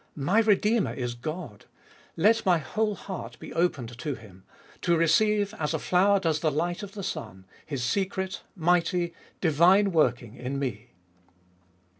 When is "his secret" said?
7.67-8.41